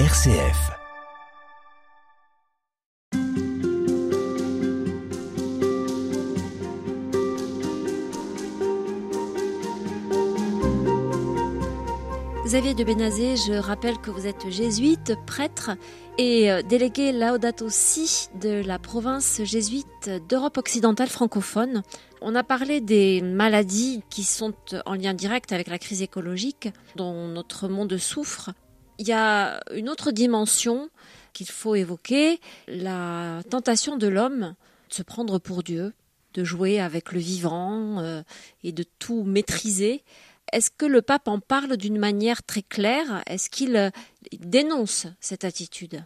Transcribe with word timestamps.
RCF. 0.00 0.72
Xavier 12.44 12.74
de 12.74 12.82
Benazé, 12.82 13.36
je 13.36 13.52
rappelle 13.52 13.98
que 13.98 14.10
vous 14.10 14.26
êtes 14.26 14.50
jésuite, 14.50 15.14
prêtre 15.26 15.70
et 16.18 16.50
euh, 16.50 16.62
délégué 16.62 17.12
Laudato 17.12 17.68
Si 17.68 18.30
de 18.40 18.64
la 18.66 18.80
province 18.80 19.44
jésuite 19.44 20.10
d'Europe 20.28 20.58
occidentale 20.58 21.08
francophone. 21.08 21.82
On 22.20 22.34
a 22.34 22.42
parlé 22.42 22.80
des 22.80 23.20
maladies 23.20 24.02
qui 24.10 24.24
sont 24.24 24.54
en 24.86 24.94
lien 24.94 25.14
direct 25.14 25.52
avec 25.52 25.68
la 25.68 25.78
crise 25.78 26.02
écologique 26.02 26.70
dont 26.96 27.28
notre 27.28 27.68
monde 27.68 27.96
souffre. 27.96 28.50
Il 28.98 29.08
y 29.08 29.12
a 29.12 29.60
une 29.72 29.88
autre 29.88 30.12
dimension 30.12 30.88
qu'il 31.32 31.48
faut 31.48 31.74
évoquer, 31.74 32.40
la 32.68 33.42
tentation 33.50 33.96
de 33.96 34.06
l'homme 34.06 34.54
de 34.88 34.94
se 34.94 35.02
prendre 35.02 35.38
pour 35.38 35.62
Dieu, 35.62 35.92
de 36.34 36.44
jouer 36.44 36.80
avec 36.80 37.12
le 37.12 37.18
vivant 37.18 37.98
euh, 37.98 38.22
et 38.62 38.72
de 38.72 38.84
tout 38.98 39.24
maîtriser. 39.24 40.04
Est-ce 40.52 40.70
que 40.70 40.86
le 40.86 41.02
pape 41.02 41.26
en 41.28 41.40
parle 41.40 41.76
d'une 41.76 41.98
manière 41.98 42.42
très 42.42 42.62
claire? 42.62 43.22
Est-ce 43.26 43.50
qu'il 43.50 43.76
euh, 43.76 43.90
dénonce 44.38 45.06
cette 45.20 45.44
attitude? 45.44 46.04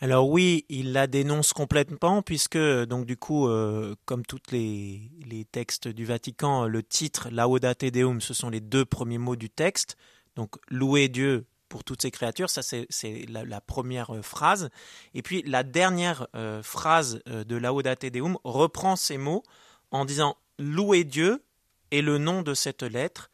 Alors 0.00 0.28
oui, 0.28 0.64
il 0.68 0.92
la 0.92 1.06
dénonce 1.06 1.52
complètement 1.52 2.22
puisque 2.22 2.58
donc 2.58 3.06
du 3.06 3.16
coup, 3.16 3.46
euh, 3.46 3.94
comme 4.04 4.24
tous 4.24 4.40
les, 4.50 5.46
textes 5.50 5.86
du 5.86 6.04
Vatican, 6.04 6.66
le 6.66 6.82
titre 6.82 7.28
Laudate 7.30 7.84
Deum, 7.84 8.20
ce 8.20 8.34
sont 8.34 8.50
les 8.50 8.60
deux 8.60 8.84
premiers 8.84 9.18
mots 9.18 9.36
du 9.36 9.48
texte. 9.48 9.96
Donc 10.34 10.56
louer 10.68 11.08
Dieu 11.08 11.46
pour 11.72 11.84
toutes 11.84 12.02
ces 12.02 12.10
créatures, 12.10 12.50
ça 12.50 12.60
c'est 12.60 13.24
la, 13.30 13.60
première 13.62 14.14
euh, 14.14 14.20
phrase. 14.20 14.68
Et 15.14 15.22
puis 15.22 15.42
la 15.46 15.62
dernière 15.62 16.26
phrase 16.62 17.22
de 17.24 17.56
Laudate 17.56 18.04
Deum 18.04 18.36
reprend 18.44 18.94
ces 18.94 19.16
mots 19.16 19.42
en 19.90 20.04
disant 20.04 20.36
louer 20.58 21.04
Dieu 21.04 21.42
est 21.90 22.02
le 22.02 22.18
nom 22.18 22.42
de 22.42 22.52
cette 22.52 22.82
lettre 22.82 23.30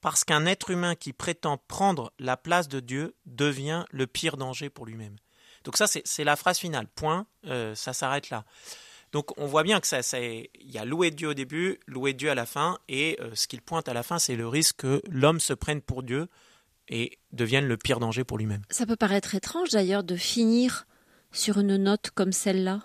parce 0.00 0.24
qu'un 0.24 0.46
être 0.46 0.70
humain 0.70 0.94
qui 0.94 1.12
prétend 1.12 1.58
prendre 1.68 2.14
la 2.18 2.38
place 2.38 2.68
de 2.68 2.80
Dieu 2.80 3.14
devient 3.26 3.84
le 3.90 4.06
pire 4.06 4.38
danger 4.38 4.70
pour 4.70 4.86
lui-même. 4.86 5.16
Donc 5.64 5.76
ça, 5.76 5.86
c'est 5.86 6.24
la 6.24 6.36
phrase 6.36 6.58
finale. 6.58 6.86
Point. 6.88 7.26
Euh, 7.46 7.74
ça 7.74 7.92
s'arrête 7.92 8.30
là. 8.30 8.44
Donc 9.12 9.38
on 9.38 9.46
voit 9.46 9.62
bien 9.62 9.78
que 9.80 9.86
ça, 9.86 10.00
il 10.18 10.48
y 10.58 10.78
a 10.78 10.86
louer 10.86 11.10
Dieu 11.10 11.28
au 11.28 11.34
début, 11.34 11.78
louer 11.86 12.14
Dieu 12.14 12.30
à 12.30 12.34
la 12.34 12.46
fin, 12.46 12.78
et 12.88 13.18
euh, 13.20 13.34
ce 13.34 13.46
qu'il 13.46 13.60
pointe 13.60 13.86
à 13.86 13.92
la 13.92 14.02
fin, 14.02 14.18
c'est 14.18 14.36
le 14.36 14.48
risque 14.48 14.78
que 14.78 15.02
l'homme 15.06 15.38
se 15.38 15.52
prenne 15.52 15.82
pour 15.82 16.02
Dieu 16.02 16.28
et 16.92 17.18
devienne 17.32 17.66
le 17.66 17.76
pire 17.78 17.98
danger 17.98 18.22
pour 18.22 18.38
lui-même. 18.38 18.62
Ça 18.70 18.86
peut 18.86 18.96
paraître 18.96 19.34
étrange 19.34 19.70
d'ailleurs 19.70 20.04
de 20.04 20.14
finir 20.14 20.86
sur 21.32 21.58
une 21.58 21.76
note 21.76 22.10
comme 22.14 22.32
celle-là. 22.32 22.82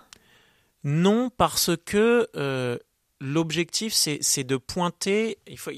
Non, 0.82 1.28
parce 1.28 1.72
que 1.84 2.28
euh, 2.34 2.78
l'objectif, 3.20 3.92
c'est 3.92 4.44
de 4.44 4.56
pointer. 4.56 5.38
Il 5.46 5.58
faut, 5.58 5.72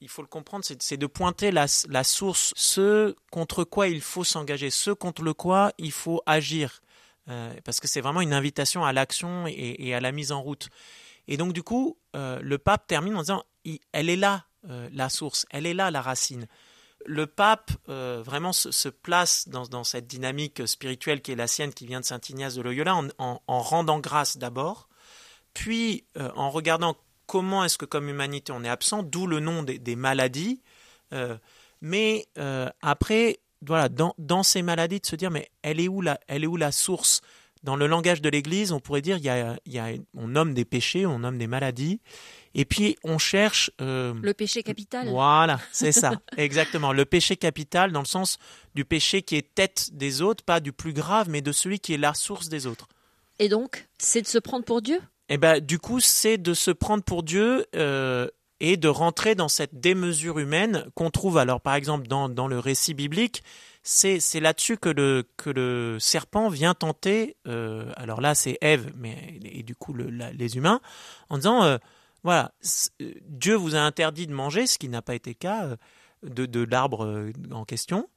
il 0.00 0.08
faut 0.08 0.22
le 0.22 0.28
comprendre, 0.28 0.64
c'est 0.64 0.96
de 0.96 1.06
pointer 1.06 1.50
la, 1.50 1.66
source, 2.04 2.52
ce 2.56 3.14
contre 3.30 3.64
quoi 3.64 3.88
il 3.88 4.02
faut 4.02 4.24
s'engager, 4.24 4.70
ce 4.70 4.90
contre 4.90 5.22
le 5.22 5.34
quoi 5.34 5.72
il 5.78 5.92
faut 5.92 6.22
agir. 6.26 6.80
Euh, 7.28 7.52
parce 7.64 7.80
que 7.80 7.88
c'est 7.88 8.00
vraiment 8.00 8.20
une 8.20 8.32
invitation 8.32 8.84
à 8.84 8.92
l'action 8.92 9.46
et, 9.46 9.94
à 9.94 10.00
la 10.00 10.12
mise 10.12 10.32
en 10.32 10.42
route. 10.42 10.68
Et 11.28 11.36
donc 11.36 11.52
du 11.52 11.62
coup, 11.62 11.98
euh, 12.16 12.40
le 12.42 12.58
pape 12.58 12.86
termine 12.86 13.14
en 13.16 13.20
disant, 13.20 13.44
elle 13.92 14.10
est 14.10 14.16
là, 14.16 14.46
euh, 14.68 14.88
la 14.92 15.08
source, 15.08 15.46
elle 15.50 15.66
est 15.66 15.74
là, 15.74 15.90
la 15.90 16.02
racine. 16.02 16.46
Le 17.06 17.26
pape 17.26 17.72
vraiment 17.86 18.52
se, 18.52 18.88
place 18.88 19.48
dans, 19.48 19.84
cette 19.84 20.06
dynamique 20.06 20.66
spirituelle 20.66 21.22
qui 21.22 21.32
est 21.32 21.36
la 21.36 21.46
sienne, 21.46 21.72
qui 21.72 21.86
vient 21.86 22.00
de 22.00 22.04
Saint 22.04 22.20
Ignace 22.28 22.54
de 22.54 22.62
Loyola, 22.62 23.00
en 23.18 23.60
rendant 23.60 24.00
grâce 24.00 24.36
d'abord, 24.36 24.88
puis 25.54 26.04
en 26.16 26.50
regardant 26.50 26.96
comment 27.30 27.64
est-ce 27.64 27.78
que 27.78 27.84
comme 27.84 28.08
humanité 28.08 28.50
on 28.50 28.64
est 28.64 28.68
absent, 28.68 29.04
d'où 29.04 29.28
le 29.28 29.38
nom 29.38 29.62
des, 29.62 29.94
maladies. 29.94 30.60
Euh, 31.12 31.38
mais 31.80 32.26
euh, 32.38 32.68
après, 32.82 33.38
voilà, 33.64 33.88
dans, 33.88 34.42
ces 34.42 34.62
maladies, 34.62 34.98
de 34.98 35.06
se 35.06 35.14
dire, 35.14 35.30
mais 35.30 35.48
elle 35.62 35.78
est 35.78 35.86
où 35.86 36.00
la 36.02 36.72
source 36.72 37.20
Dans 37.62 37.76
le 37.76 37.86
langage 37.86 38.22
de 38.22 38.28
l'Église, 38.30 38.72
on 38.72 38.80
pourrait 38.80 39.02
dire, 39.02 39.18
il 39.18 39.24
y 39.24 39.28
a, 39.28 39.56
il 39.66 39.72
y 39.72 39.78
a, 39.78 39.90
on 40.14 40.28
nomme 40.28 40.54
des 40.54 40.64
péchés, 40.64 41.04
on 41.04 41.18
nomme 41.18 41.36
des 41.36 41.46
maladies, 41.46 42.00
et 42.54 42.64
puis 42.64 42.96
on 43.04 43.18
cherche... 43.18 43.70
Euh, 43.80 44.14
le 44.22 44.32
péché 44.32 44.62
capital. 44.62 45.08
Voilà, 45.08 45.60
c'est 45.70 45.92
ça, 45.92 46.12
exactement. 46.38 46.92
Le 46.92 47.04
péché 47.04 47.36
capital 47.36 47.92
dans 47.92 48.00
le 48.00 48.06
sens 48.06 48.38
du 48.74 48.84
péché 48.84 49.22
qui 49.22 49.36
est 49.36 49.54
tête 49.54 49.90
des 49.92 50.22
autres, 50.22 50.42
pas 50.42 50.60
du 50.60 50.72
plus 50.72 50.94
grave, 50.94 51.28
mais 51.28 51.42
de 51.42 51.52
celui 51.52 51.80
qui 51.80 51.92
est 51.92 51.98
la 51.98 52.14
source 52.14 52.48
des 52.48 52.66
autres. 52.66 52.88
Et 53.38 53.48
donc, 53.48 53.88
c'est 53.98 54.22
de 54.22 54.26
se 54.26 54.38
prendre 54.38 54.64
pour 54.64 54.82
Dieu? 54.82 55.00
Eh 55.28 55.38
ben, 55.38 55.60
du 55.60 55.78
coup, 55.78 56.00
c'est 56.00 56.38
de 56.38 56.54
se 56.54 56.70
prendre 56.70 57.04
pour 57.04 57.22
Dieu 57.22 57.66
euh, 57.76 58.28
et 58.58 58.76
de 58.76 58.88
rentrer 58.88 59.34
dans 59.34 59.48
cette 59.48 59.80
démesure 59.80 60.38
humaine 60.38 60.84
qu'on 60.94 61.10
trouve, 61.10 61.38
alors 61.38 61.60
par 61.60 61.74
exemple, 61.74 62.06
dans, 62.06 62.28
dans 62.28 62.48
le 62.48 62.58
récit 62.58 62.94
biblique. 62.94 63.42
C'est, 63.82 64.20
là-dessus 64.40 64.76
que 64.76 64.90
le, 64.90 65.24
que 65.36 65.50
le 65.50 65.98
serpent 65.98 66.48
vient 66.48 66.74
tenter, 66.74 67.36
euh, 67.46 67.90
alors 67.96 68.20
là 68.20 68.34
c'est 68.34 68.58
Ève, 68.60 68.92
mais 68.96 69.38
et 69.42 69.62
du 69.62 69.74
coup 69.74 69.94
les 69.94 70.56
humains, 70.56 70.80
en 71.30 71.38
disant, 71.38 71.64
euh, 71.64 71.78
voilà, 72.22 72.52
Dieu 73.26 73.54
vous 73.54 73.74
a 73.74 73.80
interdit 73.80 74.26
de 74.26 74.34
manger, 74.34 74.66
ce 74.66 74.78
qui 74.78 74.88
n'a 74.88 75.00
pas 75.00 75.14
été 75.14 75.30
le 75.30 75.34
cas, 75.34 75.76
de, 76.22 76.44
de 76.44 76.62
l'arbre 76.62 77.30
en 77.50 77.64
question 77.64 78.08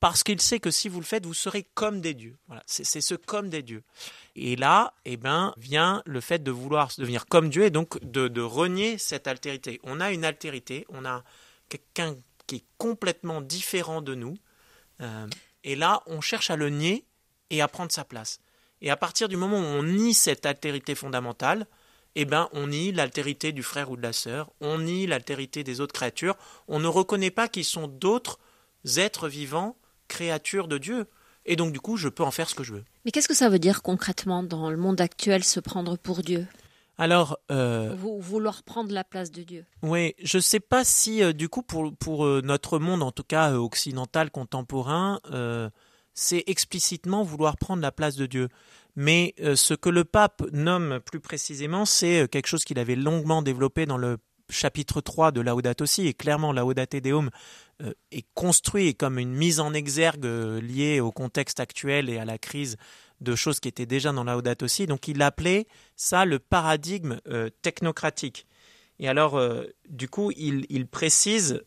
parce 0.00 0.24
qu'il 0.24 0.40
sait 0.40 0.60
que 0.60 0.70
si 0.70 0.88
vous 0.88 0.98
le 0.98 1.04
faites, 1.04 1.26
vous 1.26 1.34
serez 1.34 1.62
comme 1.74 2.00
des 2.00 2.14
dieux. 2.14 2.36
Voilà, 2.46 2.62
c'est 2.66 3.02
ce 3.02 3.14
comme 3.14 3.50
des 3.50 3.62
dieux. 3.62 3.82
Et 4.34 4.56
là, 4.56 4.94
eh 5.04 5.18
ben, 5.18 5.52
vient 5.58 6.02
le 6.06 6.22
fait 6.22 6.42
de 6.42 6.50
vouloir 6.50 6.90
devenir 6.98 7.26
comme 7.26 7.50
Dieu 7.50 7.64
et 7.64 7.70
donc 7.70 8.02
de, 8.02 8.40
renier 8.40 8.96
cette 8.96 9.28
altérité. 9.28 9.78
On 9.84 10.00
a 10.00 10.10
une 10.10 10.24
altérité, 10.24 10.86
on 10.88 11.04
a 11.04 11.22
quelqu'un 11.68 12.16
qui 12.46 12.56
est 12.56 12.64
complètement 12.78 13.42
différent 13.42 14.00
de 14.00 14.14
nous, 14.14 14.38
euh, 15.00 15.26
et 15.64 15.76
là, 15.76 16.02
on 16.06 16.20
cherche 16.20 16.50
à 16.50 16.56
le 16.56 16.70
nier 16.70 17.04
et 17.50 17.60
à 17.60 17.68
prendre 17.68 17.92
sa 17.92 18.04
place. 18.04 18.40
Et 18.80 18.90
à 18.90 18.96
partir 18.96 19.28
du 19.28 19.36
moment 19.36 19.58
où 19.58 19.64
on 19.64 19.82
nie 19.82 20.14
cette 20.14 20.46
altérité 20.46 20.94
fondamentale, 20.94 21.66
eh 22.14 22.24
ben, 22.24 22.48
on 22.52 22.68
nie 22.68 22.92
l'altérité 22.92 23.52
du 23.52 23.62
frère 23.62 23.90
ou 23.90 23.96
de 23.96 24.02
la 24.02 24.12
sœur, 24.12 24.50
on 24.60 24.78
nie 24.78 25.06
l'altérité 25.06 25.62
des 25.64 25.80
autres 25.80 25.92
créatures, 25.92 26.36
on 26.66 26.80
ne 26.80 26.88
reconnaît 26.88 27.30
pas 27.30 27.48
qu'ils 27.48 27.64
sont 27.64 27.86
d'autres 27.86 28.38
êtres 28.96 29.28
vivants 29.28 29.76
créature 30.10 30.68
de 30.68 30.76
Dieu. 30.76 31.06
Et 31.46 31.56
donc, 31.56 31.72
du 31.72 31.80
coup, 31.80 31.96
je 31.96 32.08
peux 32.08 32.22
en 32.22 32.30
faire 32.30 32.50
ce 32.50 32.54
que 32.54 32.64
je 32.64 32.74
veux. 32.74 32.84
Mais 33.04 33.12
qu'est-ce 33.12 33.28
que 33.28 33.34
ça 33.34 33.48
veut 33.48 33.58
dire 33.58 33.80
concrètement 33.80 34.42
dans 34.42 34.70
le 34.70 34.76
monde 34.76 35.00
actuel, 35.00 35.42
se 35.42 35.60
prendre 35.60 35.96
pour 35.96 36.22
Dieu? 36.22 36.46
Alors, 37.00 37.38
euh, 37.50 37.96
vouloir 37.96 38.62
prendre 38.62 38.92
la 38.92 39.04
place 39.04 39.30
de 39.30 39.42
Dieu. 39.42 39.64
Oui, 39.82 40.14
je 40.22 40.36
ne 40.36 40.42
sais 40.42 40.60
pas 40.60 40.84
si, 40.84 41.22
euh, 41.22 41.32
du 41.32 41.48
coup, 41.48 41.62
pour, 41.62 41.96
pour 41.96 42.26
euh, 42.26 42.42
notre 42.44 42.78
monde, 42.78 43.02
en 43.02 43.10
tout 43.10 43.24
cas 43.24 43.54
occidental, 43.54 44.30
contemporain, 44.30 45.18
c'est 46.12 46.44
explicitement 46.46 47.22
vouloir 47.22 47.56
prendre 47.56 47.80
la 47.80 47.90
place 47.90 48.16
de 48.16 48.26
Dieu. 48.26 48.48
Mais 48.96 49.34
ce 49.54 49.72
que 49.72 49.88
le 49.88 50.04
pape 50.04 50.42
nomme 50.52 51.00
plus 51.00 51.20
précisément, 51.20 51.86
c'est 51.86 52.28
quelque 52.28 52.48
chose 52.48 52.64
qu'il 52.64 52.78
avait 52.78 52.96
longuement 52.96 53.40
développé 53.40 53.86
dans 53.86 53.96
le 53.96 54.18
chapitre 54.50 55.00
3 55.00 55.30
de 55.30 55.40
Laudato 55.40 55.86
Si, 55.86 56.06
et 56.06 56.12
clairement 56.12 56.52
Laudate 56.52 56.96
Deum 56.96 57.30
est 58.10 58.26
construit 58.34 58.94
comme 58.94 59.18
une 59.18 59.32
mise 59.32 59.60
en 59.60 59.72
exergue 59.72 60.26
liée 60.26 61.00
au 61.00 61.12
contexte 61.12 61.60
actuel 61.60 62.10
et 62.10 62.18
à 62.18 62.26
la 62.26 62.36
crise 62.36 62.76
de 63.20 63.34
choses 63.34 63.60
qui 63.60 63.68
étaient 63.68 63.86
déjà 63.86 64.12
dans 64.12 64.24
Laudato 64.24 64.68
Si. 64.68 64.86
Donc 64.86 65.08
il 65.08 65.20
appelait 65.22 65.66
ça 65.96 66.24
le 66.24 66.38
paradigme 66.38 67.18
euh, 67.28 67.50
technocratique. 67.62 68.46
Et 68.98 69.08
alors, 69.08 69.40
du 69.88 70.10
coup, 70.10 70.30
il, 70.36 70.86
précise 70.86 71.62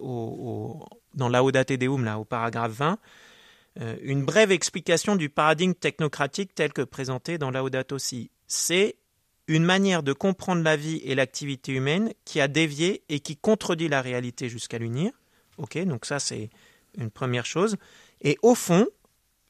au, 0.00 0.82
dans 1.12 1.28
Laudate 1.28 1.72
Deum, 1.74 2.06
là, 2.06 2.18
au 2.18 2.24
paragraphe 2.24 2.72
20, 2.72 2.98
une 4.00 4.24
brève 4.24 4.50
explication 4.50 5.14
du 5.14 5.28
paradigme 5.28 5.74
technocratique 5.74 6.54
tel 6.54 6.72
que 6.72 6.80
présenté 6.80 7.36
dans 7.36 7.50
Laudato 7.50 7.98
Si. 7.98 8.30
C'est 8.46 8.96
une 9.50 9.64
manière 9.64 10.04
de 10.04 10.12
comprendre 10.12 10.62
la 10.62 10.76
vie 10.76 11.00
et 11.04 11.16
l'activité 11.16 11.72
humaine 11.72 12.12
qui 12.24 12.40
a 12.40 12.46
dévié 12.46 13.02
et 13.08 13.18
qui 13.18 13.36
contredit 13.36 13.88
la 13.88 14.00
réalité 14.00 14.48
jusqu'à 14.48 14.78
l'unir. 14.78 15.10
Ok, 15.58 15.76
donc 15.84 16.06
ça 16.06 16.20
c'est 16.20 16.50
une 16.96 17.10
première 17.10 17.46
chose. 17.46 17.76
Et 18.22 18.38
au 18.42 18.54
fond, 18.54 18.86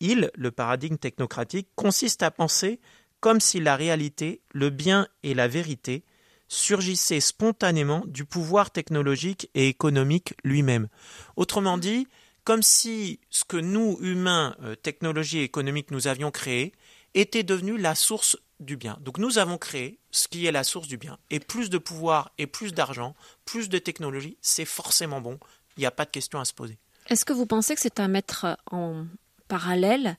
il, 0.00 0.30
le 0.34 0.50
paradigme 0.50 0.96
technocratique, 0.96 1.68
consiste 1.76 2.22
à 2.22 2.30
penser 2.30 2.80
comme 3.20 3.40
si 3.40 3.60
la 3.60 3.76
réalité, 3.76 4.40
le 4.52 4.70
bien 4.70 5.06
et 5.22 5.34
la 5.34 5.46
vérité 5.46 6.04
surgissaient 6.48 7.20
spontanément 7.20 8.02
du 8.06 8.24
pouvoir 8.24 8.70
technologique 8.70 9.48
et 9.54 9.68
économique 9.68 10.34
lui-même. 10.42 10.88
Autrement 11.36 11.78
dit, 11.78 12.08
comme 12.44 12.62
si 12.62 13.20
ce 13.30 13.44
que 13.44 13.56
nous, 13.56 13.98
humains, 14.00 14.56
euh, 14.62 14.74
technologie 14.74 15.38
et 15.38 15.44
économique, 15.44 15.90
nous 15.90 16.08
avions 16.08 16.30
créé, 16.30 16.72
était 17.14 17.44
devenu 17.44 17.76
la 17.76 17.94
source 17.94 18.36
du 18.58 18.76
bien. 18.76 18.98
Donc 19.00 19.18
nous 19.18 19.38
avons 19.38 19.58
créé 19.58 20.00
ce 20.10 20.28
qui 20.28 20.46
est 20.46 20.52
la 20.52 20.64
source 20.64 20.88
du 20.88 20.96
bien. 20.96 21.18
Et 21.30 21.40
plus 21.40 21.70
de 21.70 21.78
pouvoir 21.78 22.32
et 22.38 22.46
plus 22.46 22.72
d'argent, 22.72 23.14
plus 23.44 23.68
de 23.68 23.78
technologie, 23.78 24.36
c'est 24.40 24.64
forcément 24.64 25.20
bon. 25.20 25.38
Il 25.76 25.80
n'y 25.80 25.86
a 25.86 25.90
pas 25.90 26.04
de 26.04 26.10
question 26.10 26.40
à 26.40 26.44
se 26.44 26.52
poser. 26.52 26.78
Est-ce 27.08 27.24
que 27.24 27.32
vous 27.32 27.46
pensez 27.46 27.74
que 27.74 27.80
c'est 27.80 28.00
à 28.00 28.08
mettre 28.08 28.58
en 28.70 29.06
parallèle 29.50 30.16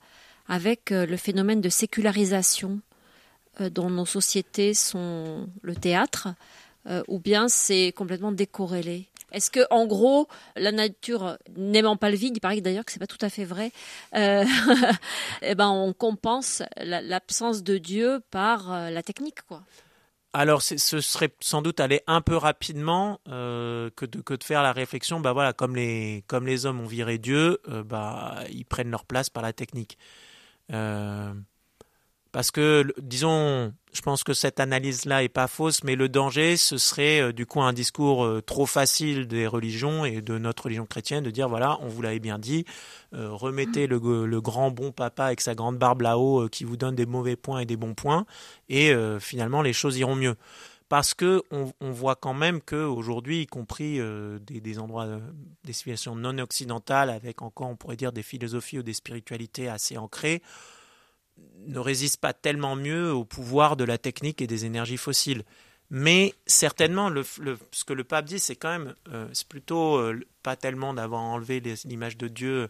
avec 0.47 0.91
le 0.91 1.17
phénomène 1.17 1.61
de 1.61 1.69
sécularisation 1.69 2.79
dont 3.59 3.89
nos 3.89 4.05
sociétés 4.05 4.73
sont 4.73 5.47
le 5.61 5.75
théâtre, 5.75 6.27
ou 7.07 7.19
bien 7.19 7.47
c'est 7.47 7.93
complètement 7.95 8.31
décorrélé 8.31 9.07
est-ce 9.31 9.49
que, 9.49 9.61
en 9.69 9.85
gros, 9.85 10.27
la 10.55 10.71
nature 10.71 11.37
n'aimant 11.55 11.95
pas 11.95 12.09
le 12.09 12.17
vide, 12.17 12.37
il 12.37 12.39
paraît 12.39 12.61
d'ailleurs 12.61 12.85
que 12.85 12.91
c'est 12.91 12.99
pas 12.99 13.07
tout 13.07 13.17
à 13.21 13.29
fait 13.29 13.45
vrai, 13.45 13.71
euh, 14.15 14.43
eh 15.41 15.55
ben 15.55 15.69
on 15.69 15.93
compense 15.93 16.63
l'absence 16.77 17.63
de 17.63 17.77
Dieu 17.77 18.21
par 18.31 18.71
euh, 18.71 18.89
la 18.89 19.03
technique, 19.03 19.41
quoi. 19.47 19.63
Alors, 20.33 20.61
ce 20.61 20.77
serait 20.77 21.33
sans 21.41 21.61
doute 21.61 21.81
aller 21.81 22.01
un 22.07 22.21
peu 22.21 22.37
rapidement 22.37 23.19
euh, 23.27 23.89
que, 23.95 24.05
de, 24.05 24.21
que 24.21 24.33
de 24.33 24.43
faire 24.43 24.63
la 24.63 24.71
réflexion. 24.71 25.19
Bah 25.19 25.33
voilà, 25.33 25.51
comme 25.51 25.75
les 25.75 26.23
comme 26.27 26.47
les 26.47 26.65
hommes 26.65 26.79
ont 26.79 26.87
viré 26.87 27.17
Dieu, 27.17 27.59
bah 27.85 28.43
ils 28.49 28.63
prennent 28.65 28.91
leur 28.91 29.05
place 29.05 29.29
par 29.29 29.43
la 29.43 29.51
technique. 29.51 29.97
Parce 32.31 32.49
que, 32.51 32.85
disons, 33.01 33.73
je 33.91 34.01
pense 34.01 34.23
que 34.23 34.33
cette 34.33 34.61
analyse-là 34.61 35.23
est 35.23 35.29
pas 35.29 35.47
fausse, 35.47 35.83
mais 35.83 35.95
le 35.95 36.07
danger, 36.07 36.55
ce 36.55 36.77
serait 36.77 37.19
euh, 37.19 37.33
du 37.33 37.45
coup 37.45 37.61
un 37.61 37.73
discours 37.73 38.23
euh, 38.23 38.41
trop 38.41 38.65
facile 38.65 39.27
des 39.27 39.47
religions 39.47 40.05
et 40.05 40.21
de 40.21 40.37
notre 40.37 40.63
religion 40.63 40.85
chrétienne 40.85 41.23
de 41.25 41.31
dire 41.31 41.49
voilà, 41.49 41.77
on 41.81 41.87
vous 41.87 42.01
l'avait 42.01 42.19
bien 42.19 42.39
dit, 42.39 42.63
euh, 43.13 43.29
remettez 43.31 43.87
le, 43.87 43.99
grand 44.39 44.71
bon 44.71 44.93
papa 44.93 45.25
avec 45.25 45.41
sa 45.41 45.55
grande 45.55 45.77
barbe 45.77 46.01
là-haut 46.01 46.47
qui 46.47 46.63
vous 46.63 46.77
donne 46.77 46.95
des 46.95 47.05
mauvais 47.05 47.35
points 47.35 47.59
et 47.59 47.65
des 47.65 47.75
bons 47.75 47.93
points, 47.93 48.25
et 48.69 48.93
finalement 49.19 49.61
les 49.61 49.73
choses 49.73 49.97
iront 49.97 50.15
mieux. 50.15 50.35
Parce 50.89 51.13
que 51.13 51.43
on, 51.51 51.91
voit 51.91 52.15
quand 52.15 52.33
même 52.33 52.59
que 52.59 52.75
aujourd'hui, 52.75 53.41
y 53.41 53.47
compris 53.47 53.99
des, 54.41 54.79
endroits, 54.79 55.07
des 55.63 55.73
civilisations 55.73 56.15
non 56.15 56.37
occidentales, 56.39 57.09
avec 57.09 57.41
encore, 57.43 57.69
on 57.69 57.75
pourrait 57.75 57.95
dire, 57.95 58.11
des 58.11 58.23
philosophies 58.23 58.79
ou 58.79 58.83
des 58.83 58.93
spiritualités 58.93 59.69
assez 59.69 59.97
ancrées, 59.97 60.41
ne 61.67 61.79
résiste 61.79 62.19
pas 62.19 62.33
tellement 62.33 62.75
mieux 62.75 63.13
au 63.13 63.23
pouvoir 63.23 63.75
de 63.77 63.83
la 63.83 63.97
technique 63.97 64.41
et 64.41 64.47
des 64.47 64.65
énergies 64.65 64.97
fossiles. 64.97 65.43
Mais 65.93 66.33
certainement, 66.45 67.11
ce 67.71 67.83
que 67.83 67.91
le 67.93 68.03
pape 68.05 68.25
dit, 68.25 68.39
c'est 68.39 68.55
quand 68.55 68.69
même, 68.69 68.95
euh, 69.11 69.27
c'est 69.33 69.47
plutôt 69.47 69.97
euh, 69.97 70.25
pas 70.41 70.55
tellement 70.55 70.93
d'avoir 70.93 71.21
enlevé 71.21 71.61
l'image 71.83 72.15
de 72.15 72.29
Dieu, 72.29 72.69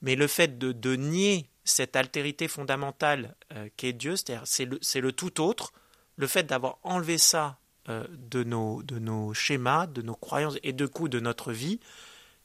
mais 0.00 0.16
le 0.16 0.26
fait 0.26 0.58
de, 0.58 0.96
nier 0.96 1.46
cette 1.64 1.96
altérité 1.96 2.48
fondamentale 2.48 3.36
euh, 3.52 3.68
qu'est 3.76 3.92
Dieu, 3.92 4.16
c'est-à-dire 4.16 4.44
c'est 4.46 5.00
le, 5.00 5.12
tout 5.12 5.42
autre, 5.42 5.74
le 6.16 6.26
fait 6.26 6.44
d'avoir 6.44 6.78
enlevé 6.82 7.18
ça 7.18 7.58
de, 7.88 8.44
nos, 8.44 8.82
de 8.84 8.98
nos 8.98 9.34
schémas, 9.34 9.86
de 9.86 10.02
nos 10.02 10.14
croyances 10.14 10.56
et 10.62 10.72
de 10.72 10.86
coup 10.86 11.08
de 11.08 11.20
notre 11.20 11.52
vie, 11.52 11.78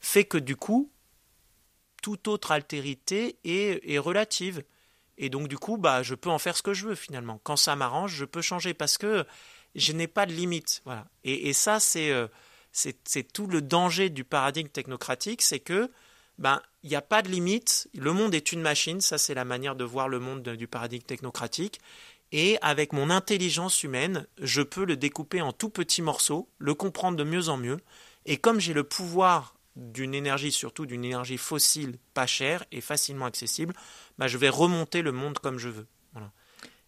fait 0.00 0.24
que 0.24 0.36
du 0.36 0.56
coup, 0.56 0.90
toute 2.02 2.28
autre 2.28 2.50
altérité 2.50 3.38
est 3.44 3.98
relative. 3.98 4.62
Et 5.18 5.28
donc, 5.28 5.48
du 5.48 5.58
coup, 5.58 5.76
bah, 5.76 6.02
je 6.02 6.14
peux 6.14 6.30
en 6.30 6.38
faire 6.38 6.56
ce 6.56 6.62
que 6.62 6.72
je 6.72 6.86
veux 6.86 6.94
finalement. 6.94 7.40
Quand 7.42 7.56
ça 7.56 7.76
m'arrange, 7.76 8.14
je 8.14 8.24
peux 8.24 8.40
changer 8.40 8.72
parce 8.72 8.96
que 8.96 9.26
je 9.74 9.92
n'ai 9.92 10.06
pas 10.06 10.24
de 10.24 10.32
limite. 10.32 10.80
Voilà. 10.84 11.06
Et, 11.24 11.52
ça, 11.52 11.78
euh, 11.96 12.28
c'est, 12.72 12.98
c'est, 13.04 13.32
tout 13.32 13.48
le 13.48 13.60
danger 13.60 14.10
du 14.10 14.24
paradigme 14.24 14.68
technocratique, 14.68 15.42
c'est 15.42 15.60
que 15.60 15.90
ben 16.38 16.62
il 16.84 16.90
n'y 16.90 16.96
a 16.96 17.02
pas 17.02 17.22
de 17.22 17.28
limite. 17.28 17.88
Le 17.94 18.12
monde 18.12 18.32
est 18.32 18.52
une 18.52 18.62
machine. 18.62 19.00
Ça, 19.00 19.18
c'est 19.18 19.34
la 19.34 19.44
manière 19.44 19.74
de 19.74 19.84
voir 19.84 20.08
le 20.08 20.20
monde 20.20 20.42
du 20.42 20.68
paradigme 20.68 21.04
technocratique. 21.04 21.80
Et 22.30 22.58
avec 22.62 22.92
mon 22.92 23.10
intelligence 23.10 23.82
humaine, 23.82 24.26
je 24.40 24.62
peux 24.62 24.84
le 24.84 24.96
découper 24.96 25.40
en 25.40 25.52
tout 25.52 25.70
petits 25.70 26.02
morceaux, 26.02 26.48
le 26.58 26.74
comprendre 26.74 27.16
de 27.16 27.24
mieux 27.24 27.48
en 27.48 27.56
mieux. 27.56 27.80
Et 28.26 28.36
comme 28.36 28.60
j'ai 28.60 28.74
le 28.74 28.84
pouvoir 28.84 29.54
d'une 29.78 30.14
énergie, 30.14 30.50
surtout 30.50 30.86
d'une 30.86 31.04
énergie 31.04 31.38
fossile 31.38 31.98
pas 32.12 32.26
chère 32.26 32.64
et 32.72 32.80
facilement 32.80 33.26
accessible, 33.26 33.74
bah, 34.18 34.26
je 34.26 34.36
vais 34.36 34.48
remonter 34.48 35.02
le 35.02 35.12
monde 35.12 35.38
comme 35.38 35.58
je 35.58 35.68
veux. 35.68 35.86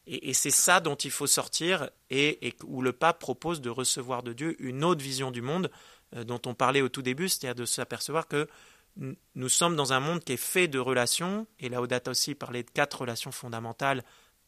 Et, 0.06 0.34
c'est 0.34 0.50
ça 0.50 0.80
dont 0.80 0.96
il 0.96 1.12
faut 1.12 1.28
sortir 1.28 1.88
et, 2.10 2.54
où 2.64 2.82
le 2.82 2.92
pape 2.92 3.20
propose 3.20 3.60
de 3.60 3.70
recevoir 3.70 4.24
de 4.24 4.32
Dieu 4.32 4.56
une 4.58 4.82
autre 4.82 5.02
vision 5.02 5.30
du 5.30 5.40
monde 5.40 5.70
euh, 6.16 6.24
dont 6.24 6.40
on 6.46 6.54
parlait 6.54 6.80
au 6.80 6.88
tout 6.88 7.02
début, 7.02 7.28
c'est-à-dire 7.28 7.54
de 7.54 7.64
s'apercevoir 7.64 8.26
que 8.26 8.48
nous 8.96 9.48
sommes 9.48 9.76
dans 9.76 9.92
un 9.92 10.00
monde 10.00 10.24
qui 10.24 10.32
est 10.32 10.36
fait 10.36 10.66
de 10.66 10.80
relations, 10.80 11.46
et 11.60 11.68
Laudate 11.68 12.08
aussi 12.08 12.34
parlait 12.34 12.64
de 12.64 12.70
quatre 12.70 13.02
relations 13.02 13.30
fondamentales 13.30 14.02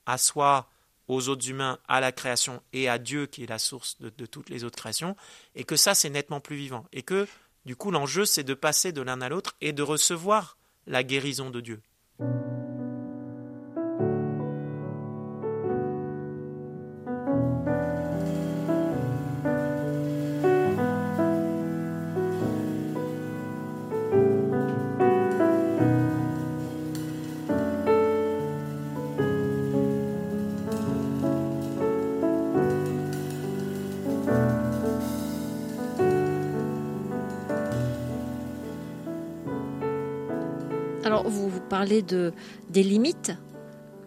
à 0.04 0.18
soi, 0.18 0.68
aux 1.06 1.28
autres 1.28 1.48
humains, 1.48 1.78
à 1.86 2.00
la 2.00 2.10
création 2.10 2.60
et 2.72 2.88
à 2.88 2.98
Dieu 2.98 3.26
qui 3.26 3.44
est 3.44 3.48
la 3.48 3.60
source 3.60 4.00
de, 4.00 4.10
de 4.10 4.26
toutes 4.26 4.50
les 4.50 4.64
autres 4.64 4.78
créations, 4.78 5.16
et 5.54 5.62
que 5.62 5.76
ça 5.76 5.94
c'est 5.94 6.10
nettement 6.10 6.40
plus 6.40 6.56
vivant, 6.56 6.86
et 6.92 7.02
que 7.02 7.28
du 7.64 7.76
coup 7.76 7.90
l'enjeu 7.90 8.24
c'est 8.24 8.44
de 8.44 8.54
passer 8.54 8.92
de 8.92 9.02
l'un 9.02 9.20
à 9.20 9.28
l'autre 9.28 9.54
et 9.60 9.72
de 9.72 9.82
recevoir 9.82 10.56
la 10.86 11.02
guérison 11.02 11.50
de 11.50 11.60
Dieu. 11.60 11.80
Parler 41.68 42.02
de, 42.02 42.32
des 42.70 42.82
limites. 42.82 43.32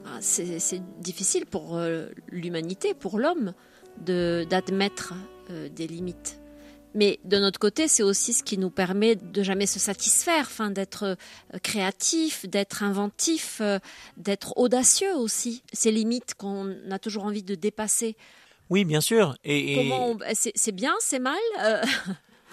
Ah, 0.06 0.18
c'est 0.22 0.82
difficile 1.00 1.46
pour 1.46 1.78
euh, 1.78 2.08
l'humanité, 2.30 2.94
pour 2.94 3.18
l'homme, 3.18 3.54
d'admettre 3.98 5.14
euh, 5.50 5.68
des 5.70 5.88
limites. 5.88 6.40
Mais 6.94 7.20
de 7.26 7.38
notre 7.38 7.60
côté, 7.60 7.88
c'est 7.90 8.04
aussi 8.04 8.32
ce 8.32 8.44
qui 8.44 8.58
nous 8.58 8.70
permet 8.70 9.16
de 9.16 9.44
jamais 9.44 9.66
se 9.66 9.80
satisfaire, 9.80 10.46
enfin, 10.46 10.72
d'être 10.72 11.04
euh, 11.04 11.58
créatif, 11.62 12.48
d'être 12.48 12.84
inventif, 12.84 13.62
d'être 14.16 14.58
audacieux 14.58 15.14
aussi. 15.16 15.64
Ces 15.74 15.92
limites 15.92 16.36
qu'on 16.36 16.74
a 16.92 17.00
toujours 17.00 17.26
envie 17.26 17.44
de 17.44 17.56
dépasser. 17.56 18.16
Oui, 18.70 18.86
bien 18.86 19.02
sûr. 19.02 19.36
Et, 19.44 19.92
c'est 20.34 20.72
bien, 20.72 20.94
c'est 21.00 21.20
mal 21.20 21.36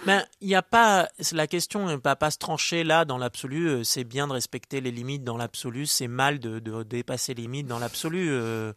Ben, 0.04 0.26
il 0.40 0.48
n'y 0.48 0.56
a 0.56 0.62
pas. 0.62 1.08
La 1.30 1.46
question 1.46 1.86
ne 1.86 1.94
va 1.94 2.16
pas 2.16 2.32
se 2.32 2.38
trancher 2.38 2.82
là 2.82 3.04
dans 3.04 3.18
l'absolu. 3.18 3.68
Euh, 3.68 3.84
c'est 3.84 4.02
bien 4.02 4.26
de 4.26 4.32
respecter 4.32 4.80
les 4.80 4.90
limites 4.90 5.22
dans 5.22 5.36
l'absolu. 5.36 5.86
C'est 5.86 6.08
mal 6.08 6.40
de, 6.40 6.58
dépasser 6.82 7.34
les 7.34 7.42
limites 7.42 7.68
dans 7.68 7.78
l'absolu. 7.78 8.30
Euh, 8.30 8.72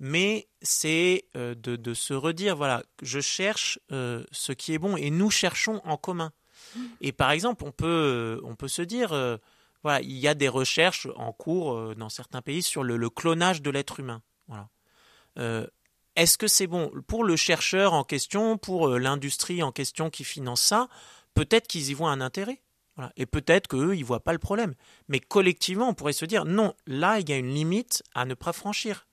mais 0.00 0.48
c'est 0.60 1.24
euh, 1.34 1.54
de, 1.54 1.94
se 1.94 2.12
redire 2.12 2.56
voilà, 2.56 2.82
je 3.00 3.20
cherche 3.20 3.78
ce 3.88 4.52
qui 4.52 4.74
est 4.74 4.78
bon 4.78 4.96
et 4.98 5.10
nous 5.10 5.30
cherchons 5.30 5.80
en 5.84 5.96
commun. 5.96 6.32
Et 7.00 7.12
par 7.12 7.30
exemple, 7.30 7.64
on 7.64 7.72
peut, 7.72 8.38
on 8.44 8.54
peut 8.54 8.68
se 8.68 8.82
dire 8.82 9.08
voilà, 9.82 10.02
il 10.02 10.18
y 10.18 10.28
a 10.28 10.34
des 10.34 10.48
recherches 10.48 11.08
en 11.16 11.32
cours 11.32 11.94
dans 11.94 12.10
certains 12.10 12.42
pays 12.42 12.62
sur 12.62 12.82
le, 12.82 12.98
le 12.98 13.08
clonage 13.08 13.62
de 13.62 13.70
l'être 13.70 14.00
humain. 14.00 14.20
Voilà. 14.48 14.68
Est-ce 16.16 16.38
que 16.38 16.48
c'est 16.48 16.66
bon 16.66 16.90
pour 17.06 17.24
le 17.24 17.36
chercheur 17.36 17.92
en 17.92 18.02
question, 18.02 18.56
pour 18.56 18.88
euh, 18.88 18.98
l'industrie 18.98 19.62
en 19.62 19.70
question 19.70 20.10
qui 20.10 20.24
finance 20.24 20.62
ça 20.62 20.88
Peut-être 21.34 21.68
qu'ils 21.68 21.90
y 21.90 21.94
voient 21.94 22.10
un 22.10 22.22
intérêt. 22.22 22.62
Et 23.16 23.26
peut-être 23.26 23.68
qu'eux, 23.68 23.94
ils 23.94 24.00
ne 24.00 24.06
voient 24.06 24.24
pas 24.24 24.32
le 24.32 24.38
problème. 24.38 24.74
Mais 25.08 25.20
collectivement, 25.20 25.88
on 25.88 25.94
pourrait 25.94 26.14
se 26.14 26.24
dire, 26.24 26.46
non, 26.46 26.74
là, 26.86 27.20
il 27.20 27.28
y 27.28 27.32
a 27.32 27.36
une 27.36 27.52
limite 27.52 28.02
à 28.14 28.24
ne 28.24 28.32
pas 28.32 28.54
franchir. 28.54 29.06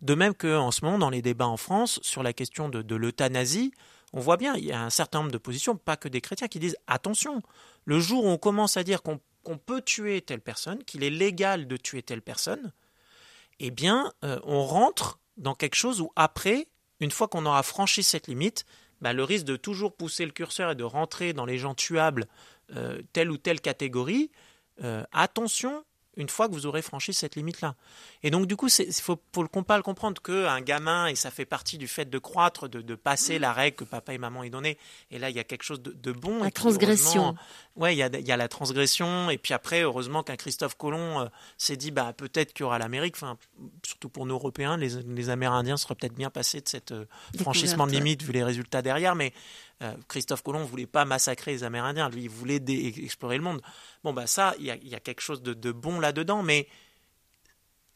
De 0.00 0.16
même 0.16 0.34
qu'en 0.34 0.72
ce 0.72 0.84
moment, 0.84 0.98
dans 0.98 1.10
les 1.10 1.22
débats 1.22 1.46
en 1.46 1.56
France, 1.56 2.00
sur 2.02 2.24
la 2.24 2.32
question 2.32 2.68
de, 2.68 2.96
l'euthanasie, 2.96 3.72
on 4.12 4.18
voit 4.18 4.36
bien, 4.36 4.56
il 4.56 4.64
y 4.64 4.72
a 4.72 4.82
un 4.82 4.90
certain 4.90 5.20
nombre 5.20 5.30
de 5.30 5.38
positions, 5.38 5.76
pas 5.76 5.96
que 5.96 6.08
des 6.08 6.20
chrétiens, 6.20 6.48
qui 6.48 6.58
disent, 6.58 6.76
attention, 6.88 7.42
le 7.84 8.00
jour 8.00 8.24
où 8.24 8.28
on 8.28 8.38
commence 8.38 8.76
à 8.76 8.82
dire 8.82 9.02
qu'on 9.02 9.58
peut 9.58 9.82
tuer 9.82 10.20
telle 10.20 10.40
personne, 10.40 10.82
qu'il 10.82 11.04
est 11.04 11.10
légal 11.10 11.68
de 11.68 11.76
tuer 11.76 12.02
telle 12.02 12.22
personne, 12.22 12.72
eh 13.60 13.70
bien, 13.70 14.12
euh, 14.24 14.40
on 14.42 14.64
rentre 14.64 15.20
dans 15.36 15.54
quelque 15.54 15.74
chose 15.74 16.00
où 16.00 16.12
après, 16.16 16.68
une 17.00 17.10
fois 17.10 17.28
qu'on 17.28 17.46
aura 17.46 17.62
franchi 17.62 18.02
cette 18.02 18.28
limite, 18.28 18.64
bah, 19.00 19.12
le 19.12 19.24
risque 19.24 19.46
de 19.46 19.56
toujours 19.56 19.94
pousser 19.96 20.24
le 20.24 20.30
curseur 20.30 20.70
et 20.70 20.74
de 20.74 20.84
rentrer 20.84 21.32
dans 21.32 21.44
les 21.44 21.58
gens 21.58 21.74
tuables, 21.74 22.26
euh, 22.76 23.02
telle 23.12 23.30
ou 23.30 23.36
telle 23.36 23.60
catégorie, 23.60 24.30
euh, 24.82 25.04
attention 25.12 25.84
une 26.16 26.28
fois 26.28 26.48
que 26.48 26.52
vous 26.52 26.66
aurez 26.66 26.82
franchi 26.82 27.14
cette 27.14 27.36
limite-là. 27.36 27.74
Et 28.22 28.30
donc, 28.30 28.46
du 28.46 28.56
coup, 28.56 28.68
il 28.68 28.92
faut, 28.92 29.18
faut 29.32 29.42
le, 29.42 29.62
pas 29.62 29.76
le 29.76 29.82
comprendre 29.82 30.20
qu'un 30.20 30.60
gamin, 30.60 31.06
et 31.06 31.14
ça 31.14 31.30
fait 31.30 31.44
partie 31.44 31.78
du 31.78 31.88
fait 31.88 32.08
de 32.08 32.18
croître, 32.18 32.68
de, 32.68 32.94
passer 32.94 33.38
la 33.38 33.52
règle 33.52 33.76
que 33.76 33.84
papa 33.84 34.12
et 34.12 34.18
maman 34.18 34.42
aient 34.42 34.50
donnée, 34.50 34.78
et 35.10 35.18
là, 35.18 35.30
il 35.30 35.36
y 35.36 35.40
a 35.40 35.44
quelque 35.44 35.62
chose 35.62 35.82
de, 35.82 36.12
bon. 36.12 36.42
La 36.42 36.50
transgression. 36.50 37.34
Ouais, 37.74 37.94
il 37.94 37.98
y, 37.98 38.02
a, 38.02 38.10
il 38.12 38.26
y 38.26 38.32
a 38.32 38.36
la 38.36 38.48
transgression, 38.48 39.30
et 39.30 39.38
puis 39.38 39.54
après, 39.54 39.80
heureusement 39.80 40.22
qu'un 40.22 40.36
Christophe 40.36 40.76
Colomb 40.76 41.20
euh, 41.20 41.28
s'est 41.56 41.76
dit, 41.76 41.90
bah, 41.90 42.12
peut-être 42.12 42.52
qu'il 42.52 42.64
y 42.64 42.66
aura 42.66 42.78
l'Amérique, 42.78 43.14
enfin, 43.16 43.38
surtout 43.82 44.10
pour 44.10 44.26
nous 44.26 44.34
Européens, 44.34 44.76
les, 44.76 45.02
les 45.02 45.30
Amérindiens 45.30 45.78
seraient 45.78 45.94
peut-être 45.94 46.14
bien 46.14 46.28
passés 46.28 46.60
de 46.60 46.68
cet 46.68 46.92
euh, 46.92 47.06
franchissement 47.40 47.86
de 47.86 47.92
limite, 47.92 48.22
vu 48.22 48.32
les 48.32 48.44
résultats 48.44 48.82
derrière, 48.82 49.14
mais 49.14 49.32
Euh, 49.82 49.94
Christophe 50.08 50.42
Colomb 50.42 50.64
voulait 50.64 50.86
pas 50.86 51.04
massacrer 51.04 51.52
les 51.52 51.64
Amérindiens, 51.64 52.08
lui 52.08 52.22
il 52.22 52.30
voulait 52.30 52.62
explorer 52.66 53.36
le 53.36 53.42
monde. 53.42 53.62
Bon 54.04 54.12
bah 54.12 54.26
ça, 54.26 54.54
il 54.58 54.66
y, 54.66 54.94
a, 54.94 55.00
quelque 55.00 55.20
chose 55.20 55.42
de, 55.42 55.72
bon 55.72 55.98
là-dedans, 55.98 56.42
mais 56.42 56.68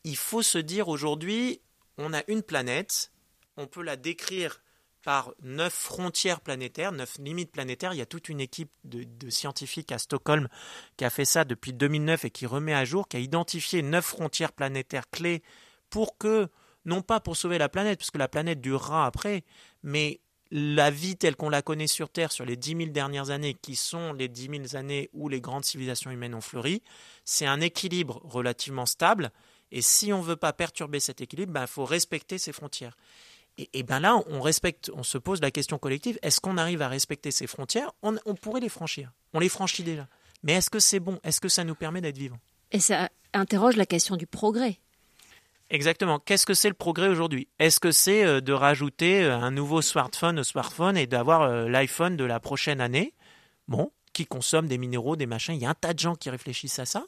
il 0.04 0.16
faut 0.16 0.42
se 0.42 0.58
dire 0.58 0.88
aujourd'hui, 0.88 1.60
on 1.96 2.12
a 2.12 2.22
une 2.28 2.42
planète, 2.42 3.12
on 3.56 3.66
peut 3.66 3.82
la 3.82 3.96
décrire 3.96 4.60
par 5.02 5.32
neuf 5.42 5.72
frontières 5.72 6.40
planétaires, 6.40 6.90
neuf 6.90 7.18
limites 7.18 7.52
planétaires. 7.52 7.94
Il 7.94 7.98
y 7.98 8.02
a 8.02 8.06
toute 8.06 8.28
une 8.28 8.40
équipe 8.40 8.72
de, 8.82 9.30
scientifiques 9.30 9.92
à 9.92 9.98
Stockholm 9.98 10.48
qui 10.96 11.04
a 11.04 11.10
fait 11.10 11.24
ça 11.24 11.44
depuis 11.44 11.72
2009 11.72 12.24
et 12.24 12.30
qui 12.30 12.46
remet 12.46 12.74
à 12.74 12.84
jour, 12.84 13.06
qui 13.06 13.16
a 13.16 13.20
identifié 13.20 13.82
neuf 13.82 14.04
frontières 14.04 14.52
planétaires 14.52 15.08
clés 15.10 15.44
pour 15.90 16.18
que, 16.18 16.48
non 16.84 17.02
pas 17.02 17.20
pour 17.20 17.36
sauver 17.36 17.58
la 17.58 17.68
planète, 17.68 17.98
puisque 17.98 18.16
la 18.16 18.26
planète 18.26 18.60
durera 18.60 19.06
après, 19.06 19.44
mais 19.84 20.20
la 20.50 20.90
vie 20.90 21.16
telle 21.16 21.36
qu'on 21.36 21.48
la 21.48 21.62
connaît 21.62 21.86
sur 21.86 22.08
Terre 22.08 22.32
sur 22.32 22.44
les 22.44 22.56
10 22.56 22.76
000 22.76 22.90
dernières 22.90 23.30
années, 23.30 23.54
qui 23.54 23.76
sont 23.76 24.12
les 24.12 24.28
10 24.28 24.68
000 24.70 24.76
années 24.76 25.10
où 25.12 25.28
les 25.28 25.40
grandes 25.40 25.64
civilisations 25.64 26.10
humaines 26.10 26.34
ont 26.34 26.40
fleuri, 26.40 26.82
c'est 27.24 27.46
un 27.46 27.60
équilibre 27.60 28.20
relativement 28.24 28.86
stable. 28.86 29.32
Et 29.72 29.82
si 29.82 30.12
on 30.12 30.18
ne 30.18 30.24
veut 30.24 30.36
pas 30.36 30.52
perturber 30.52 31.00
cet 31.00 31.20
équilibre, 31.20 31.50
il 31.50 31.54
ben, 31.54 31.66
faut 31.66 31.84
respecter 31.84 32.38
ces 32.38 32.52
frontières. 32.52 32.96
Et, 33.58 33.82
ben 33.82 34.00
là, 34.00 34.22
on 34.26 34.42
respecte, 34.42 34.90
on 34.94 35.02
se 35.02 35.16
pose 35.16 35.40
la 35.40 35.50
question 35.50 35.78
collective 35.78 36.18
est-ce 36.20 36.40
qu'on 36.40 36.58
arrive 36.58 36.82
à 36.82 36.88
respecter 36.88 37.30
ces 37.30 37.46
frontières? 37.46 37.90
On, 38.02 38.14
pourrait 38.34 38.60
les 38.60 38.68
franchir. 38.68 39.12
On 39.32 39.40
les 39.40 39.48
franchit 39.48 39.82
déjà. 39.82 40.08
Mais 40.42 40.52
est-ce 40.52 40.68
que 40.68 40.78
c'est 40.78 41.00
bon? 41.00 41.18
Est-ce 41.24 41.40
que 41.40 41.48
ça 41.48 41.64
nous 41.64 41.74
permet 41.74 42.02
d'être 42.02 42.18
vivants? 42.18 42.38
Et 42.70 42.80
ça 42.80 43.08
interroge 43.32 43.76
la 43.76 43.86
question 43.86 44.16
du 44.16 44.26
progrès. 44.26 44.78
Exactement. 45.68 46.20
Qu'est-ce 46.20 46.46
que 46.46 46.54
c'est 46.54 46.68
le 46.68 46.74
progrès 46.74 47.08
aujourd'hui? 47.08 47.48
Est-ce 47.58 47.80
que 47.80 47.90
c'est 47.90 48.24
euh, 48.24 48.40
de 48.40 48.52
rajouter 48.52 49.24
euh, 49.24 49.36
un 49.36 49.50
nouveau 49.50 49.82
smartphone 49.82 50.38
au 50.38 50.44
smartphone 50.44 50.96
et 50.96 51.06
d'avoir 51.06 51.42
euh, 51.42 51.68
l'iPhone 51.68 52.16
de 52.16 52.24
la 52.24 52.38
prochaine 52.38 52.80
année? 52.80 53.14
Bon, 53.66 53.90
qui 54.12 54.26
consomme 54.26 54.68
des 54.68 54.78
minéraux, 54.78 55.16
des 55.16 55.26
machins. 55.26 55.54
Il 55.54 55.60
y 55.60 55.66
a 55.66 55.70
un 55.70 55.74
tas 55.74 55.92
de 55.92 55.98
gens 55.98 56.14
qui 56.14 56.30
réfléchissent 56.30 56.78
à 56.78 56.86
ça. 56.86 57.04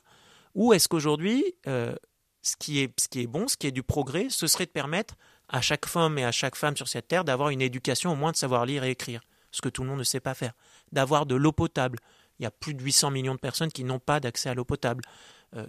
Ou 0.56 0.72
est-ce 0.72 0.88
qu'aujourd'hui, 0.88 1.44
ce, 1.66 2.56
qui 2.58 2.80
est, 2.80 2.98
ce 2.98 3.06
qui 3.06 3.20
est 3.20 3.26
bon, 3.28 3.46
ce 3.46 3.56
qui 3.56 3.68
est 3.68 3.72
du 3.72 3.84
progrès, 3.84 4.26
ce 4.28 4.48
serait 4.48 4.66
de 4.66 4.70
permettre 4.70 5.14
à 5.48 5.60
chaque 5.60 5.86
femme 5.86 6.18
et 6.18 6.24
à 6.24 6.32
chaque 6.32 6.56
femme 6.56 6.76
sur 6.76 6.88
cette 6.88 7.06
terre 7.06 7.22
d'avoir 7.22 7.50
une 7.50 7.60
éducation, 7.60 8.10
au 8.12 8.16
moins 8.16 8.32
de 8.32 8.36
savoir 8.36 8.66
lire 8.66 8.82
et 8.82 8.90
écrire, 8.90 9.20
ce 9.52 9.62
que 9.62 9.68
tout 9.68 9.82
le 9.82 9.88
monde 9.88 10.00
ne 10.00 10.04
sait 10.04 10.20
pas 10.20 10.34
faire, 10.34 10.52
d'avoir 10.90 11.26
de 11.26 11.36
l'eau 11.36 11.52
potable. 11.52 12.00
Il 12.40 12.42
y 12.42 12.46
a 12.46 12.50
plus 12.50 12.74
de 12.74 12.82
800 12.82 13.12
millions 13.12 13.34
de 13.34 13.38
personnes 13.38 13.70
qui 13.70 13.84
n'ont 13.84 14.00
pas 14.00 14.18
d'accès 14.18 14.48
à 14.48 14.54
l'eau 14.54 14.64
potable, 14.64 15.04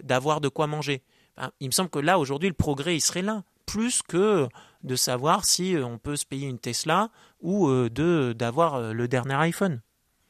d'avoir 0.02 0.40
de 0.40 0.48
quoi 0.48 0.66
manger. 0.66 1.04
Ah, 1.42 1.52
il 1.58 1.68
me 1.68 1.72
semble 1.72 1.88
que 1.88 1.98
là, 1.98 2.18
aujourd'hui, 2.18 2.50
le 2.50 2.54
progrès, 2.54 2.94
il 2.94 3.00
serait 3.00 3.22
là, 3.22 3.44
plus 3.64 4.02
que 4.02 4.46
de 4.84 4.94
savoir 4.94 5.46
si 5.46 5.74
euh, 5.74 5.86
on 5.86 5.96
peut 5.96 6.16
se 6.16 6.26
payer 6.26 6.46
une 6.46 6.58
Tesla 6.58 7.08
ou 7.40 7.66
euh, 7.68 7.88
de 7.88 8.34
d'avoir 8.36 8.74
euh, 8.74 8.92
le 8.92 9.08
dernier 9.08 9.34
iPhone. 9.34 9.80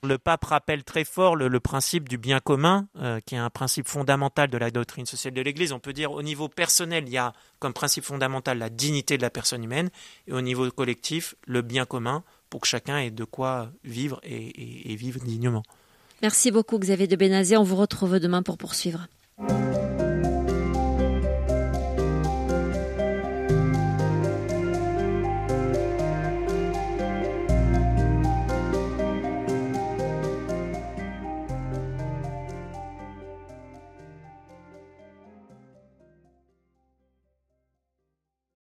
Le 0.04 0.18
pape 0.18 0.44
rappelle 0.44 0.84
très 0.84 1.04
fort 1.04 1.34
le, 1.34 1.60
principe 1.60 2.08
du 2.08 2.16
bien 2.16 2.40
commun, 2.40 2.88
qui 3.26 3.34
est 3.34 3.38
un 3.38 3.50
principe 3.50 3.86
fondamental 3.86 4.48
de 4.48 4.56
la 4.56 4.70
doctrine 4.70 5.04
sociale 5.04 5.34
de 5.34 5.42
l'Église. 5.42 5.72
On 5.72 5.78
peut 5.78 5.92
dire 5.92 6.12
au 6.12 6.22
niveau 6.22 6.48
personnel, 6.48 7.04
il 7.06 7.12
y 7.12 7.18
a 7.18 7.34
comme 7.58 7.74
principe 7.74 8.04
fondamental 8.04 8.56
la 8.56 8.70
dignité 8.70 9.18
de 9.18 9.22
la 9.22 9.28
personne 9.28 9.62
humaine, 9.62 9.90
et 10.26 10.32
au 10.32 10.40
niveau 10.40 10.70
collectif, 10.70 11.34
le 11.46 11.60
bien 11.60 11.84
commun, 11.84 12.24
pour 12.48 12.62
que 12.62 12.66
chacun 12.66 12.96
ait 12.96 13.10
de 13.10 13.24
quoi 13.24 13.72
vivre 13.84 14.20
et, 14.22 14.90
et 14.90 14.96
vivre 14.96 15.20
dignement. 15.20 15.64
Merci 16.22 16.50
beaucoup 16.50 16.78
Xavier 16.78 17.06
de 17.06 17.16
Bénazé. 17.16 17.58
On 17.58 17.62
vous 17.62 17.76
retrouve 17.76 18.20
demain 18.20 18.42
pour 18.42 18.56
poursuivre. 18.56 19.06